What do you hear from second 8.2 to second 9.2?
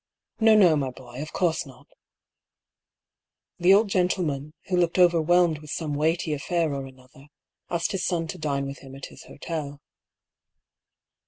to dine with him at